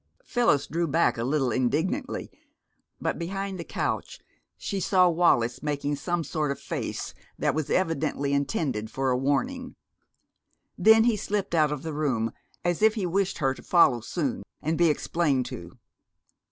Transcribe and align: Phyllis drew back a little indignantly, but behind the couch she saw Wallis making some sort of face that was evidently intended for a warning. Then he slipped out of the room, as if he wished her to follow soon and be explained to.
Phyllis 0.23 0.65
drew 0.65 0.87
back 0.87 1.19
a 1.19 1.23
little 1.23 1.51
indignantly, 1.51 2.31
but 2.99 3.19
behind 3.19 3.59
the 3.59 3.63
couch 3.63 4.19
she 4.57 4.79
saw 4.79 5.07
Wallis 5.07 5.61
making 5.61 5.95
some 5.95 6.23
sort 6.23 6.49
of 6.49 6.59
face 6.59 7.13
that 7.37 7.53
was 7.53 7.69
evidently 7.69 8.33
intended 8.33 8.89
for 8.89 9.11
a 9.11 9.15
warning. 9.19 9.75
Then 10.75 11.03
he 11.03 11.15
slipped 11.15 11.53
out 11.53 11.71
of 11.71 11.83
the 11.83 11.93
room, 11.93 12.31
as 12.65 12.81
if 12.81 12.95
he 12.95 13.05
wished 13.05 13.37
her 13.37 13.53
to 13.53 13.61
follow 13.61 13.99
soon 14.01 14.41
and 14.59 14.75
be 14.75 14.89
explained 14.89 15.45
to. 15.45 15.77